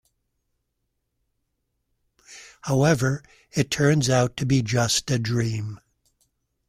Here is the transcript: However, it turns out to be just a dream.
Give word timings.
However, 2.63 3.21
it 3.51 3.69
turns 3.69 4.09
out 4.09 4.35
to 4.37 4.47
be 4.47 4.63
just 4.63 5.11
a 5.11 5.19
dream. 5.19 5.79